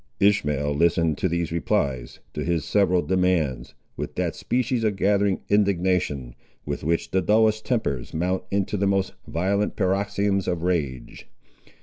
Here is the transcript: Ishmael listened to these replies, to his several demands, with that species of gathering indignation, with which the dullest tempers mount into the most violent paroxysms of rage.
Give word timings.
Ishmael 0.19 0.73
listened 0.73 1.19
to 1.19 1.29
these 1.29 1.51
replies, 1.51 2.21
to 2.33 2.43
his 2.43 2.65
several 2.65 3.03
demands, 3.03 3.75
with 3.95 4.15
that 4.15 4.35
species 4.35 4.83
of 4.83 4.95
gathering 4.95 5.41
indignation, 5.47 6.33
with 6.65 6.83
which 6.83 7.11
the 7.11 7.21
dullest 7.21 7.65
tempers 7.67 8.11
mount 8.11 8.43
into 8.49 8.77
the 8.77 8.87
most 8.87 9.13
violent 9.27 9.75
paroxysms 9.75 10.47
of 10.47 10.63
rage. 10.63 11.27